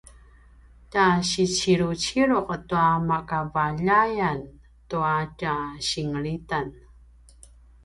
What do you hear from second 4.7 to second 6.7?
tua tja singelitan